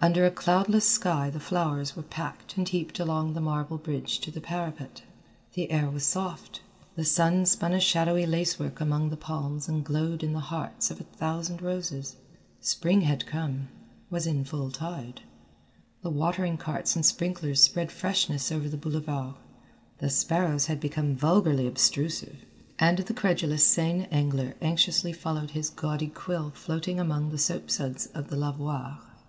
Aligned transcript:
Under 0.00 0.24
a 0.24 0.30
cloudless 0.30 0.84
sky 0.88 1.28
the 1.28 1.40
flowers 1.40 1.96
were 1.96 2.04
packed 2.04 2.56
and 2.56 2.68
heaped 2.68 3.00
along 3.00 3.34
the 3.34 3.40
marble 3.40 3.78
bridge 3.78 4.20
to 4.20 4.30
the 4.30 4.40
parapet. 4.40 5.02
The 5.54 5.72
air 5.72 5.90
was 5.90 6.06
soft, 6.06 6.60
the 6.94 7.04
sun 7.04 7.46
spun 7.46 7.72
a 7.72 7.80
shadowy 7.80 8.26
lacework 8.26 8.80
among 8.80 9.10
the 9.10 9.16
palms 9.16 9.68
and 9.68 9.84
glowed 9.84 10.22
in 10.22 10.34
the 10.34 10.38
hearts 10.38 10.92
of 10.92 11.00
a 11.00 11.02
thousand 11.02 11.62
roses. 11.62 12.14
Spring 12.60 13.00
had 13.00 13.26
come, 13.26 13.66
was 14.08 14.24
in 14.24 14.44
full 14.44 14.70
tide. 14.70 15.22
The 16.02 16.10
watering 16.10 16.58
carts 16.58 16.94
and 16.94 17.04
sprinklers 17.04 17.60
spread 17.60 17.90
freshness 17.90 18.52
over 18.52 18.68
the 18.68 18.76
Boulevard, 18.76 19.34
the 19.98 20.10
sparrows 20.10 20.66
had 20.66 20.78
become 20.78 21.16
vulgarly 21.16 21.66
obtrusive, 21.66 22.36
and 22.78 22.98
the 22.98 23.14
credulous 23.14 23.66
Seine 23.66 24.06
angler 24.12 24.54
anxiously 24.62 25.12
followed 25.12 25.50
his 25.50 25.70
gaudy 25.70 26.06
quill 26.06 26.52
floating 26.52 27.00
among 27.00 27.30
the 27.30 27.36
soapsuds 27.36 28.06
of 28.14 28.28
the 28.28 28.36
lavoirs. 28.36 29.00